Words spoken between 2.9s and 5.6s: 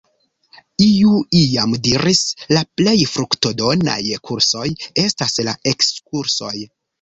fruktodonaj kursoj estas la